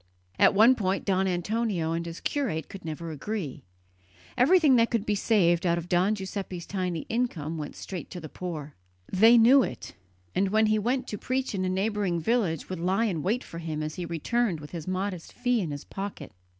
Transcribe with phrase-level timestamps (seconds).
[0.39, 3.61] On one point Don Antonio and his curate could never agree.
[4.35, 8.27] Everything that could be saved out of Don Giuseppe's tiny income went straight to the
[8.27, 8.73] poor.
[9.13, 9.93] They knew it,
[10.33, 13.59] and when he went to preach in a neighbouring village would lie in wait for
[13.59, 16.31] him as he returned with his modest fee in his pocket.